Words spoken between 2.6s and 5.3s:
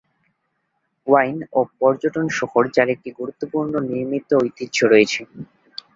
যার একটি গুরুত্বপূর্ণ নির্মিত ঐতিহ্য রয়েছে।